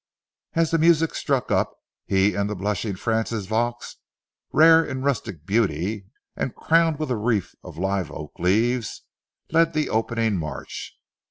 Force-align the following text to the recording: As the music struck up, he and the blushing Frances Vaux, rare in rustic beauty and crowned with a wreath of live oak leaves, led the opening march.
As 0.55 0.71
the 0.71 0.79
music 0.79 1.13
struck 1.13 1.51
up, 1.51 1.75
he 2.07 2.33
and 2.33 2.49
the 2.49 2.55
blushing 2.55 2.95
Frances 2.95 3.45
Vaux, 3.45 3.97
rare 4.51 4.83
in 4.83 5.03
rustic 5.03 5.45
beauty 5.45 6.07
and 6.35 6.55
crowned 6.55 6.97
with 6.97 7.11
a 7.11 7.15
wreath 7.15 7.53
of 7.63 7.77
live 7.77 8.09
oak 8.11 8.33
leaves, 8.39 9.03
led 9.51 9.73
the 9.73 9.91
opening 9.91 10.37
march. 10.39 10.97